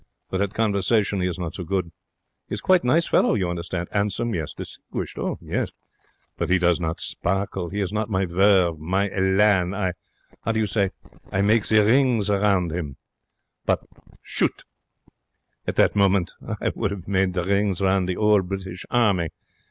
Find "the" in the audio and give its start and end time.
11.67-11.85, 17.35-17.43, 18.09-18.17